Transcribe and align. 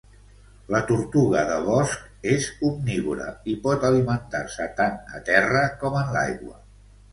La 0.75 0.79
tortuga 0.91 1.43
de 1.49 1.57
bosc 1.67 2.07
és 2.37 2.47
omnívora 2.71 3.29
i 3.55 3.57
pot 3.67 3.87
alimentar-se 3.91 4.69
tant 4.83 4.99
a 5.21 5.25
terra 5.31 5.65
com 5.85 6.03
en 6.03 6.13
l'aigua. 6.19 6.61